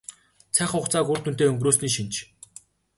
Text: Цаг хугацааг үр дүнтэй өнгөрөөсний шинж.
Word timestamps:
Цаг 0.55 0.67
хугацааг 0.71 1.07
үр 1.11 1.19
дүнтэй 1.23 1.47
өнгөрөөсний 1.51 1.91
шинж. 1.95 2.13